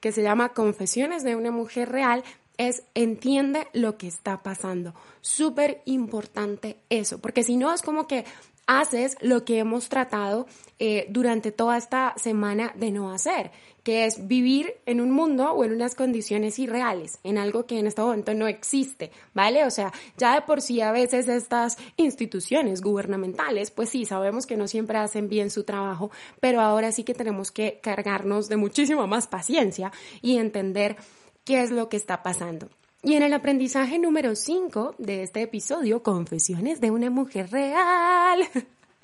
que 0.00 0.10
se 0.10 0.22
llama 0.22 0.54
Confesiones 0.54 1.22
de 1.22 1.36
una 1.36 1.50
mujer 1.50 1.90
real, 1.90 2.24
es 2.56 2.82
entiende 2.94 3.68
lo 3.74 3.98
que 3.98 4.08
está 4.08 4.42
pasando. 4.42 4.94
Súper 5.20 5.82
importante 5.84 6.78
eso, 6.88 7.18
porque 7.18 7.42
si 7.42 7.58
no 7.58 7.74
es 7.74 7.82
como 7.82 8.06
que 8.06 8.24
haces 8.66 9.18
lo 9.20 9.44
que 9.44 9.58
hemos 9.58 9.90
tratado 9.90 10.46
eh, 10.78 11.06
durante 11.10 11.52
toda 11.52 11.76
esta 11.76 12.14
semana 12.16 12.72
de 12.74 12.90
no 12.90 13.12
hacer, 13.12 13.50
que 13.88 14.04
es 14.04 14.28
vivir 14.28 14.74
en 14.84 15.00
un 15.00 15.10
mundo 15.10 15.50
o 15.50 15.64
en 15.64 15.72
unas 15.72 15.94
condiciones 15.94 16.58
irreales, 16.58 17.20
en 17.24 17.38
algo 17.38 17.64
que 17.64 17.78
en 17.78 17.86
este 17.86 18.02
momento 18.02 18.34
no 18.34 18.46
existe, 18.46 19.10
¿vale? 19.32 19.64
O 19.64 19.70
sea, 19.70 19.94
ya 20.18 20.34
de 20.34 20.42
por 20.42 20.60
sí 20.60 20.82
a 20.82 20.92
veces 20.92 21.26
estas 21.26 21.78
instituciones 21.96 22.82
gubernamentales, 22.82 23.70
pues 23.70 23.88
sí, 23.88 24.04
sabemos 24.04 24.44
que 24.44 24.58
no 24.58 24.68
siempre 24.68 24.98
hacen 24.98 25.30
bien 25.30 25.48
su 25.48 25.64
trabajo, 25.64 26.10
pero 26.38 26.60
ahora 26.60 26.92
sí 26.92 27.02
que 27.02 27.14
tenemos 27.14 27.50
que 27.50 27.80
cargarnos 27.82 28.50
de 28.50 28.58
muchísima 28.58 29.06
más 29.06 29.26
paciencia 29.26 29.90
y 30.20 30.36
entender 30.36 30.98
qué 31.46 31.62
es 31.62 31.70
lo 31.70 31.88
que 31.88 31.96
está 31.96 32.22
pasando. 32.22 32.68
Y 33.02 33.14
en 33.14 33.22
el 33.22 33.32
aprendizaje 33.32 33.98
número 33.98 34.36
5 34.36 34.96
de 34.98 35.22
este 35.22 35.40
episodio, 35.40 36.02
Confesiones 36.02 36.82
de 36.82 36.90
una 36.90 37.08
mujer 37.08 37.50
real, 37.50 38.46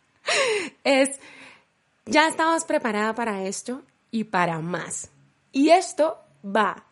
es, 0.85 1.19
ya 2.05 2.29
estabas 2.29 2.67
preparada 2.67 3.15
para 3.15 3.47
esto 3.47 3.81
y 4.15 4.23
para 4.23 4.61
más. 4.61 5.11
Y 5.51 5.71
esto 5.71 6.19
va 6.45 6.85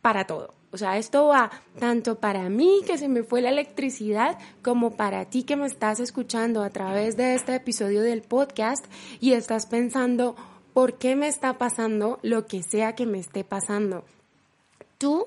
para 0.00 0.26
todo. 0.26 0.54
O 0.70 0.78
sea, 0.78 0.96
esto 0.96 1.26
va 1.26 1.50
tanto 1.78 2.18
para 2.20 2.48
mí 2.48 2.80
que 2.86 2.96
se 2.96 3.06
me 3.06 3.22
fue 3.22 3.42
la 3.42 3.50
electricidad 3.50 4.38
como 4.62 4.96
para 4.96 5.26
ti 5.26 5.42
que 5.42 5.56
me 5.56 5.66
estás 5.66 6.00
escuchando 6.00 6.62
a 6.62 6.70
través 6.70 7.18
de 7.18 7.34
este 7.34 7.54
episodio 7.54 8.00
del 8.00 8.22
podcast 8.22 8.86
y 9.20 9.34
estás 9.34 9.66
pensando, 9.66 10.36
¿por 10.72 10.96
qué 10.96 11.16
me 11.16 11.28
está 11.28 11.58
pasando 11.58 12.18
lo 12.22 12.46
que 12.46 12.62
sea 12.62 12.94
que 12.94 13.04
me 13.04 13.18
esté 13.18 13.44
pasando? 13.44 14.06
Tú 14.96 15.26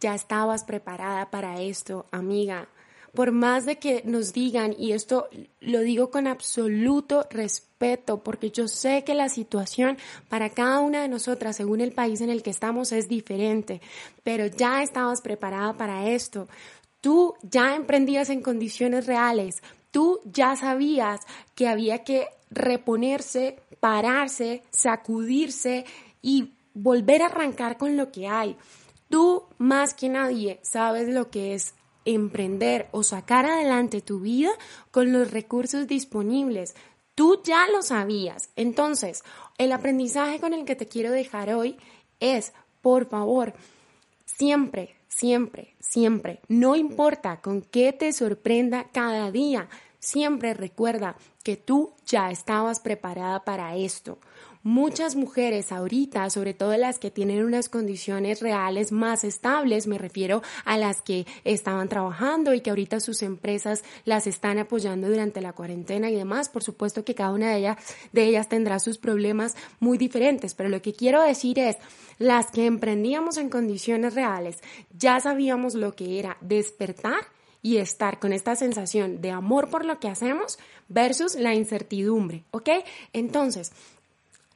ya 0.00 0.14
estabas 0.14 0.64
preparada 0.64 1.30
para 1.30 1.60
esto, 1.60 2.06
amiga. 2.10 2.68
Por 3.14 3.32
más 3.32 3.66
de 3.66 3.78
que 3.78 4.02
nos 4.04 4.32
digan, 4.32 4.74
y 4.78 4.92
esto 4.92 5.28
lo 5.60 5.80
digo 5.80 6.10
con 6.10 6.26
absoluto 6.26 7.26
respeto, 7.30 8.22
porque 8.22 8.50
yo 8.50 8.68
sé 8.68 9.02
que 9.04 9.14
la 9.14 9.28
situación 9.28 9.98
para 10.28 10.50
cada 10.50 10.80
una 10.80 11.02
de 11.02 11.08
nosotras, 11.08 11.56
según 11.56 11.80
el 11.80 11.92
país 11.92 12.20
en 12.20 12.30
el 12.30 12.42
que 12.42 12.50
estamos, 12.50 12.92
es 12.92 13.08
diferente, 13.08 13.80
pero 14.22 14.46
ya 14.46 14.82
estabas 14.82 15.22
preparada 15.22 15.72
para 15.72 16.08
esto. 16.08 16.48
Tú 17.00 17.34
ya 17.42 17.74
emprendías 17.74 18.30
en 18.30 18.42
condiciones 18.42 19.06
reales, 19.06 19.62
tú 19.90 20.20
ya 20.24 20.54
sabías 20.54 21.20
que 21.54 21.66
había 21.66 22.04
que 22.04 22.28
reponerse, 22.50 23.58
pararse, 23.80 24.62
sacudirse 24.70 25.84
y 26.22 26.52
volver 26.74 27.22
a 27.22 27.26
arrancar 27.26 27.76
con 27.76 27.96
lo 27.96 28.12
que 28.12 28.28
hay. 28.28 28.56
Tú 29.08 29.44
más 29.58 29.94
que 29.94 30.08
nadie 30.08 30.60
sabes 30.62 31.08
lo 31.08 31.30
que 31.30 31.54
es 31.54 31.74
emprender 32.04 32.88
o 32.92 33.02
sacar 33.02 33.46
adelante 33.46 34.00
tu 34.00 34.20
vida 34.20 34.50
con 34.90 35.12
los 35.12 35.30
recursos 35.30 35.86
disponibles. 35.86 36.74
Tú 37.14 37.40
ya 37.44 37.68
lo 37.68 37.82
sabías. 37.82 38.50
Entonces, 38.56 39.24
el 39.58 39.72
aprendizaje 39.72 40.40
con 40.40 40.54
el 40.54 40.64
que 40.64 40.76
te 40.76 40.86
quiero 40.86 41.10
dejar 41.10 41.52
hoy 41.52 41.76
es, 42.18 42.52
por 42.80 43.08
favor, 43.08 43.52
siempre, 44.24 44.96
siempre, 45.08 45.74
siempre, 45.80 46.40
no 46.48 46.76
importa 46.76 47.40
con 47.40 47.62
qué 47.62 47.92
te 47.92 48.12
sorprenda 48.12 48.88
cada 48.92 49.30
día, 49.30 49.68
siempre 49.98 50.54
recuerda 50.54 51.16
que 51.42 51.56
tú 51.56 51.92
ya 52.06 52.30
estabas 52.30 52.80
preparada 52.80 53.44
para 53.44 53.76
esto. 53.76 54.18
Muchas 54.62 55.16
mujeres 55.16 55.72
ahorita, 55.72 56.28
sobre 56.28 56.52
todo 56.52 56.76
las 56.76 56.98
que 56.98 57.10
tienen 57.10 57.44
unas 57.44 57.70
condiciones 57.70 58.42
reales 58.42 58.92
más 58.92 59.24
estables, 59.24 59.86
me 59.86 59.96
refiero 59.96 60.42
a 60.66 60.76
las 60.76 61.00
que 61.00 61.26
estaban 61.44 61.88
trabajando 61.88 62.52
y 62.52 62.60
que 62.60 62.68
ahorita 62.68 63.00
sus 63.00 63.22
empresas 63.22 63.82
las 64.04 64.26
están 64.26 64.58
apoyando 64.58 65.08
durante 65.08 65.40
la 65.40 65.54
cuarentena 65.54 66.10
y 66.10 66.14
demás, 66.14 66.50
por 66.50 66.62
supuesto 66.62 67.06
que 67.06 67.14
cada 67.14 67.32
una 67.32 67.50
de 67.50 67.56
ellas, 67.56 67.78
de 68.12 68.24
ellas 68.24 68.50
tendrá 68.50 68.80
sus 68.80 68.98
problemas 68.98 69.56
muy 69.78 69.96
diferentes, 69.96 70.52
pero 70.52 70.68
lo 70.68 70.82
que 70.82 70.92
quiero 70.92 71.22
decir 71.22 71.58
es, 71.58 71.78
las 72.18 72.50
que 72.50 72.66
emprendíamos 72.66 73.38
en 73.38 73.48
condiciones 73.48 74.14
reales, 74.14 74.58
ya 74.92 75.20
sabíamos 75.20 75.74
lo 75.74 75.96
que 75.96 76.18
era 76.18 76.36
despertar 76.42 77.24
y 77.62 77.78
estar 77.78 78.18
con 78.18 78.34
esta 78.34 78.56
sensación 78.56 79.22
de 79.22 79.30
amor 79.30 79.70
por 79.70 79.86
lo 79.86 79.98
que 80.00 80.08
hacemos 80.08 80.58
versus 80.88 81.34
la 81.34 81.54
incertidumbre, 81.54 82.44
¿ok? 82.50 82.68
Entonces, 83.14 83.72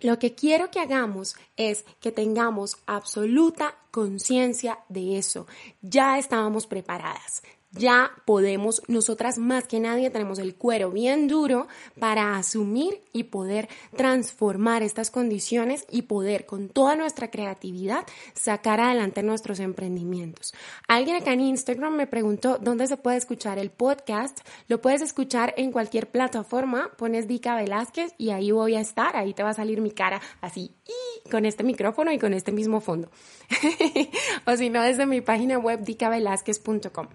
lo 0.05 0.19
que 0.19 0.35
quiero 0.35 0.71
que 0.71 0.81
hagamos 0.81 1.35
es 1.57 1.87
que 1.99 2.13
tengamos 2.13 2.77
absoluta 2.85 3.79
conciencia 3.91 4.81
de 4.91 5.17
eso. 5.17 5.47
Ya 5.81 6.19
estábamos 6.19 6.67
preparadas, 6.67 7.43
ya 7.77 8.13
podemos, 8.25 8.83
nosotras 8.89 9.39
más 9.39 9.67
que 9.67 9.81
nadie 9.81 10.11
tenemos 10.11 10.39
el 10.39 10.55
cuero 10.55 10.91
bien 10.91 11.29
duro 11.29 11.67
para 11.99 12.37
asumir 12.37 13.03
y 13.13 13.25
poder 13.25 13.69
transformar 13.97 14.83
estas 14.83 15.11
condiciones 15.11 15.87
y 15.91 16.03
poder 16.03 16.47
con 16.47 16.69
toda 16.69 16.95
nuestra 16.95 17.31
creatividad 17.31 18.07
sacar 18.35 18.81
adelante 18.81 19.23
nuestros 19.23 19.61
emprendimientos. 19.61 20.55
Alguien 20.89 21.17
acá 21.17 21.33
en 21.33 21.41
Instagram 21.41 21.95
me 21.95 22.07
preguntó 22.07 22.59
dónde 22.59 22.87
se 22.87 22.97
puede 22.97 23.17
escuchar 23.17 23.59
el 23.59 23.71
podcast. 23.71 24.41
Lo 24.69 24.81
puedes 24.81 25.03
escuchar 25.03 25.55
en 25.57 25.73
cualquier 25.73 26.11
plataforma, 26.11 26.91
pones 26.97 27.27
Dica 27.27 27.57
Velázquez 27.57 28.15
y 28.19 28.31
ahí 28.31 28.51
voy 28.51 28.77
a 28.77 28.81
estar, 28.81 29.17
ahí 29.17 29.35
te 29.35 29.43
va 29.43 29.51
a 29.51 29.55
salir 29.55 29.81
mi 29.81 29.91
cara 29.91 30.21
así 30.41 30.73
y 30.87 31.29
con 31.31 31.47
este 31.47 31.65
micrófono 31.65 32.13
y 32.13 32.19
con 32.19 32.35
este 32.35 32.53
mismo 32.53 32.81
fondo. 32.81 33.11
o 34.47 34.57
si 34.57 34.71
no, 34.71 34.83
desde 34.83 35.07
mi 35.07 35.21
página 35.21 35.59
web 35.59 35.81
dicavelázquez.com. 35.85 37.09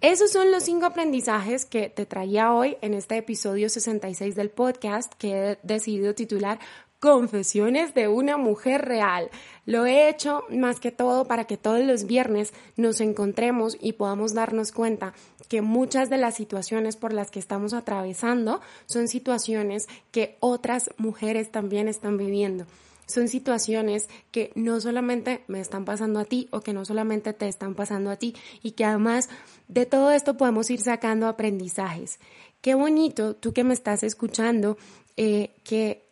Esos 0.00 0.30
son 0.30 0.52
los 0.52 0.62
cinco 0.62 0.86
aprendizajes 0.86 1.66
que 1.66 1.88
te 1.88 2.06
traía 2.06 2.52
hoy 2.52 2.76
en 2.82 2.94
este 2.94 3.16
episodio 3.16 3.68
66 3.68 4.36
del 4.36 4.48
podcast 4.48 5.12
que 5.14 5.32
he 5.32 5.58
decidido 5.64 6.14
titular 6.14 6.60
Confesiones 7.00 7.94
de 7.94 8.06
una 8.06 8.36
mujer 8.36 8.84
real. 8.84 9.28
Lo 9.66 9.86
he 9.86 10.08
hecho 10.08 10.44
más 10.50 10.78
que 10.78 10.92
todo 10.92 11.26
para 11.26 11.46
que 11.46 11.56
todos 11.56 11.80
los 11.80 12.06
viernes 12.06 12.52
nos 12.76 13.00
encontremos 13.00 13.76
y 13.80 13.94
podamos 13.94 14.34
darnos 14.34 14.70
cuenta 14.70 15.14
que 15.48 15.62
muchas 15.62 16.10
de 16.10 16.18
las 16.18 16.36
situaciones 16.36 16.96
por 16.96 17.12
las 17.12 17.32
que 17.32 17.40
estamos 17.40 17.72
atravesando 17.72 18.60
son 18.86 19.08
situaciones 19.08 19.88
que 20.12 20.36
otras 20.38 20.90
mujeres 20.96 21.50
también 21.50 21.88
están 21.88 22.18
viviendo 22.18 22.66
son 23.08 23.26
situaciones 23.26 24.08
que 24.30 24.52
no 24.54 24.80
solamente 24.80 25.42
me 25.48 25.60
están 25.60 25.84
pasando 25.84 26.20
a 26.20 26.24
ti 26.24 26.48
o 26.52 26.60
que 26.60 26.72
no 26.72 26.84
solamente 26.84 27.32
te 27.32 27.48
están 27.48 27.74
pasando 27.74 28.10
a 28.10 28.16
ti 28.16 28.36
y 28.62 28.72
que 28.72 28.84
además 28.84 29.28
de 29.66 29.86
todo 29.86 30.12
esto 30.12 30.36
podemos 30.36 30.70
ir 30.70 30.80
sacando 30.80 31.26
aprendizajes. 31.26 32.20
Qué 32.60 32.74
bonito 32.74 33.34
tú 33.34 33.52
que 33.52 33.64
me 33.64 33.74
estás 33.74 34.02
escuchando, 34.02 34.78
eh, 35.16 35.50
que 35.64 36.04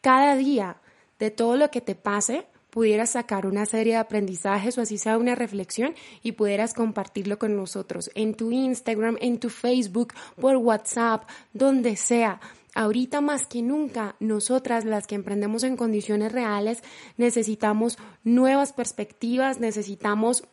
cada 0.00 0.34
día 0.34 0.78
de 1.18 1.30
todo 1.30 1.56
lo 1.56 1.70
que 1.70 1.80
te 1.80 1.94
pase, 1.94 2.46
pudieras 2.70 3.10
sacar 3.10 3.46
una 3.46 3.66
serie 3.66 3.94
de 3.94 3.98
aprendizajes 3.98 4.78
o 4.78 4.82
así 4.82 4.98
sea 4.98 5.18
una 5.18 5.34
reflexión 5.34 5.94
y 6.22 6.32
pudieras 6.32 6.74
compartirlo 6.74 7.38
con 7.38 7.56
nosotros 7.56 8.10
en 8.14 8.34
tu 8.34 8.52
Instagram, 8.52 9.16
en 9.20 9.38
tu 9.38 9.50
Facebook, 9.50 10.12
por 10.40 10.56
WhatsApp, 10.56 11.28
donde 11.52 11.96
sea. 11.96 12.40
Ahorita 12.78 13.20
más 13.20 13.44
que 13.44 13.60
nunca, 13.60 14.14
nosotras 14.20 14.84
las 14.84 15.08
que 15.08 15.16
emprendemos 15.16 15.64
en 15.64 15.76
condiciones 15.76 16.30
reales 16.30 16.84
necesitamos 17.16 17.98
nuevas 18.22 18.72
perspectivas, 18.72 19.58
necesitamos 19.58 20.44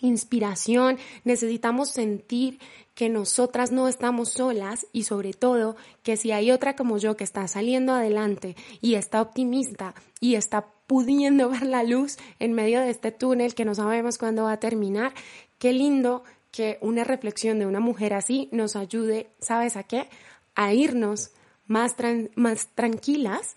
inspiración, 0.00 0.96
necesitamos 1.24 1.90
sentir 1.90 2.60
que 2.94 3.10
nosotras 3.10 3.72
no 3.72 3.88
estamos 3.88 4.30
solas 4.30 4.86
y 4.94 5.02
sobre 5.02 5.34
todo 5.34 5.76
que 6.02 6.16
si 6.16 6.32
hay 6.32 6.50
otra 6.50 6.76
como 6.76 6.96
yo 6.96 7.18
que 7.18 7.24
está 7.24 7.46
saliendo 7.46 7.92
adelante 7.92 8.56
y 8.80 8.94
está 8.94 9.20
optimista 9.20 9.94
y 10.18 10.36
está 10.36 10.64
pudiendo 10.86 11.50
ver 11.50 11.66
la 11.66 11.82
luz 11.82 12.16
en 12.38 12.54
medio 12.54 12.80
de 12.80 12.88
este 12.88 13.12
túnel 13.12 13.54
que 13.54 13.66
no 13.66 13.74
sabemos 13.74 14.16
cuándo 14.16 14.44
va 14.44 14.52
a 14.52 14.60
terminar, 14.60 15.12
qué 15.58 15.74
lindo 15.74 16.24
que 16.52 16.78
una 16.80 17.04
reflexión 17.04 17.58
de 17.58 17.66
una 17.66 17.80
mujer 17.80 18.14
así 18.14 18.48
nos 18.50 18.76
ayude, 18.76 19.28
¿sabes 19.40 19.76
a 19.76 19.82
qué? 19.82 20.08
A 20.54 20.72
irnos 20.72 21.32
más, 21.70 21.94
más 22.34 22.68
tranquilas 22.74 23.54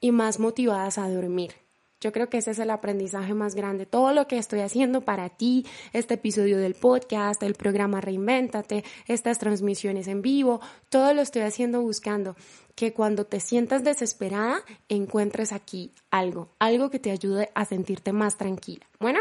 y 0.00 0.12
más 0.12 0.40
motivadas 0.40 0.96
a 0.96 1.10
dormir. 1.10 1.52
Yo 2.00 2.10
creo 2.10 2.28
que 2.28 2.38
ese 2.38 2.50
es 2.50 2.58
el 2.58 2.70
aprendizaje 2.70 3.34
más 3.34 3.54
grande. 3.54 3.86
Todo 3.86 4.12
lo 4.12 4.26
que 4.26 4.38
estoy 4.38 4.60
haciendo 4.60 5.02
para 5.02 5.28
ti, 5.28 5.66
este 5.92 6.14
episodio 6.14 6.58
del 6.58 6.74
podcast, 6.74 7.42
el 7.42 7.54
programa 7.54 8.00
Reinvéntate, 8.00 8.82
estas 9.08 9.38
transmisiones 9.38 10.08
en 10.08 10.22
vivo, 10.22 10.60
todo 10.88 11.12
lo 11.14 11.22
estoy 11.22 11.42
haciendo 11.42 11.82
buscando 11.82 12.34
que 12.74 12.92
cuando 12.92 13.24
te 13.24 13.40
sientas 13.40 13.84
desesperada 13.84 14.62
encuentres 14.88 15.52
aquí 15.52 15.92
algo, 16.10 16.48
algo 16.58 16.90
que 16.90 16.98
te 16.98 17.10
ayude 17.10 17.50
a 17.54 17.64
sentirte 17.66 18.12
más 18.12 18.36
tranquila. 18.36 18.86
Bueno, 19.00 19.20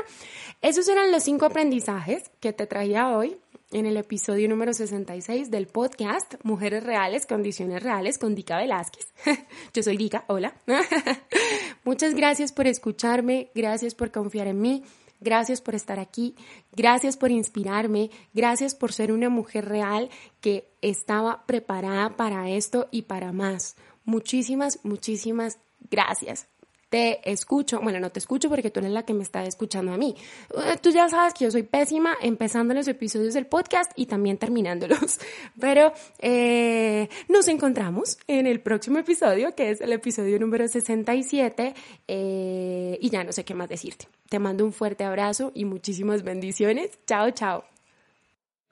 esos 0.61 0.87
eran 0.87 1.11
los 1.11 1.23
cinco 1.23 1.45
aprendizajes 1.45 2.31
que 2.39 2.53
te 2.53 2.67
traía 2.67 3.15
hoy 3.15 3.37
en 3.73 3.85
el 3.87 3.97
episodio 3.97 4.47
número 4.47 4.73
66 4.73 5.49
del 5.49 5.67
podcast 5.67 6.35
Mujeres 6.43 6.83
Reales, 6.83 7.25
Condiciones 7.25 7.81
Reales 7.81 8.17
con 8.17 8.35
Dica 8.35 8.57
Velázquez. 8.57 9.07
Yo 9.73 9.83
soy 9.83 9.97
Dica, 9.97 10.23
hola. 10.27 10.53
Muchas 11.83 12.13
gracias 12.13 12.53
por 12.53 12.67
escucharme, 12.67 13.49
gracias 13.55 13.95
por 13.95 14.11
confiar 14.11 14.47
en 14.47 14.61
mí, 14.61 14.83
gracias 15.19 15.59
por 15.59 15.75
estar 15.75 15.99
aquí, 15.99 16.35
gracias 16.71 17.17
por 17.17 17.31
inspirarme, 17.31 18.11
gracias 18.33 18.75
por 18.75 18.93
ser 18.93 19.11
una 19.11 19.29
mujer 19.29 19.65
real 19.65 20.09
que 20.39 20.69
estaba 20.81 21.45
preparada 21.45 22.15
para 22.15 22.49
esto 22.49 22.87
y 22.91 23.03
para 23.03 23.31
más. 23.31 23.75
Muchísimas, 24.05 24.79
muchísimas 24.83 25.57
gracias 25.89 26.47
te 26.93 27.27
escucho, 27.31 27.79
bueno, 27.81 27.99
no 27.99 28.11
te 28.11 28.19
escucho 28.19 28.49
porque 28.49 28.69
tú 28.69 28.79
eres 28.79 28.91
la 28.91 29.01
que 29.01 29.15
me 29.15 29.23
está 29.23 29.43
escuchando 29.45 29.91
a 29.91 29.97
mí. 29.97 30.15
Eh, 30.51 30.77
tú 30.79 30.91
ya 30.91 31.09
sabes 31.09 31.33
que 31.33 31.45
yo 31.45 31.49
soy 31.49 31.63
pésima 31.63 32.15
empezando 32.21 32.75
los 32.75 32.87
episodios 32.87 33.33
del 33.33 33.47
podcast 33.47 33.91
y 33.95 34.05
también 34.05 34.37
terminándolos, 34.37 35.19
pero 35.59 35.91
eh, 36.19 37.09
nos 37.29 37.47
encontramos 37.47 38.19
en 38.27 38.45
el 38.45 38.61
próximo 38.61 38.99
episodio, 38.99 39.55
que 39.55 39.71
es 39.71 39.81
el 39.81 39.91
episodio 39.91 40.37
número 40.37 40.67
67, 40.67 41.73
eh, 42.07 42.99
y 43.01 43.09
ya 43.09 43.23
no 43.23 43.31
sé 43.31 43.43
qué 43.43 43.55
más 43.55 43.69
decirte. 43.69 44.07
Te 44.29 44.37
mando 44.37 44.63
un 44.63 44.71
fuerte 44.71 45.03
abrazo 45.03 45.51
y 45.55 45.65
muchísimas 45.65 46.21
bendiciones. 46.21 46.91
Chao, 47.07 47.31
chao. 47.31 47.72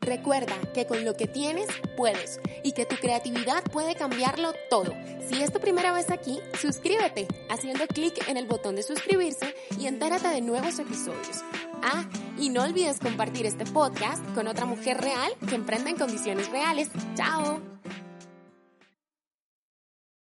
Recuerda 0.02 0.56
que 0.74 0.88
con 0.88 1.06
lo 1.06 1.16
que 1.16 1.28
tienes 1.28 1.68
puedes 1.96 2.40
y 2.64 2.72
que 2.72 2.88
tu 2.88 2.96
creatividad 2.96 3.64
puede 3.72 3.96
cambiarlo 3.96 4.54
todo. 4.70 4.94
Si 5.30 5.42
es 5.42 5.54
tu 5.54 5.60
primera 5.60 5.94
vez 5.94 6.10
aquí, 6.10 6.40
suscríbete 6.60 7.28
haciendo 7.50 7.86
clic 7.88 8.28
en 8.28 8.38
el 8.38 8.48
botón 8.48 8.76
de 8.76 8.84
suscribirse 8.84 9.54
y 9.80 9.86
entérate 9.86 10.28
de 10.30 10.42
nuevos 10.42 10.80
episodios. 10.80 11.44
Ah, 11.84 12.06
y 12.40 12.50
no 12.50 12.64
olvides 12.64 13.00
compartir 13.00 13.46
este 13.46 13.66
podcast 13.66 14.24
con 14.34 14.48
otra 14.48 14.66
mujer 14.66 15.00
real 15.00 15.32
que 15.48 15.56
emprenda 15.56 15.92
en 15.92 15.98
condiciones 15.98 16.50
reales. 16.50 16.90
¡Chao! 17.16 17.81